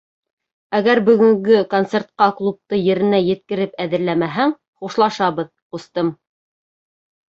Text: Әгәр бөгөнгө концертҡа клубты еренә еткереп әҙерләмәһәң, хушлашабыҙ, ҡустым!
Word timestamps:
Әгәр 0.77 1.01
бөгөнгө 1.09 1.59
концертҡа 1.75 2.31
клубты 2.41 2.81
еренә 2.87 3.21
еткереп 3.29 3.79
әҙерләмәһәң, 3.89 4.59
хушлашабыҙ, 4.85 5.57
ҡустым! 5.75 6.15